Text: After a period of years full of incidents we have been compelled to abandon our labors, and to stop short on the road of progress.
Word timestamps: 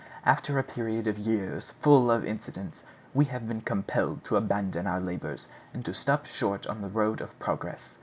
After 0.25 0.57
a 0.57 0.63
period 0.63 1.05
of 1.05 1.19
years 1.19 1.73
full 1.83 2.09
of 2.09 2.25
incidents 2.25 2.77
we 3.13 3.25
have 3.25 3.47
been 3.47 3.61
compelled 3.61 4.23
to 4.23 4.35
abandon 4.35 4.87
our 4.87 4.99
labors, 4.99 5.47
and 5.75 5.85
to 5.85 5.93
stop 5.93 6.25
short 6.25 6.65
on 6.65 6.81
the 6.81 6.89
road 6.89 7.21
of 7.21 7.37
progress. 7.37 7.99